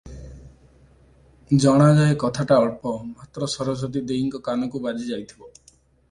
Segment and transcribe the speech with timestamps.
[1.65, 5.51] ଜଣାଯାଏ କଥାଟା ଅଳ୍ପ; ମାତ୍ର ସରସ୍ଵତୀ ଦେଈଙ୍କ କାନକୁ ବାଜି ଯାଇଥିବ।